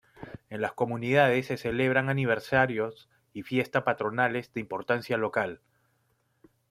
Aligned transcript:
En 0.49 0.61
las 0.61 0.71
comunidades 0.73 1.45
se 1.45 1.57
celebran 1.57 2.09
aniversarios 2.09 3.07
y 3.33 3.43
fiesta 3.43 3.83
patronales 3.83 4.51
de 4.51 4.59
importancia 4.61 5.15
local. 5.15 5.61